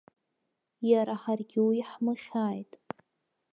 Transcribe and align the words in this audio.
Иара 0.91 1.13
ҳаргьы 1.21 1.59
уи 1.67 1.79
ҳмыхьааит. 1.89 2.71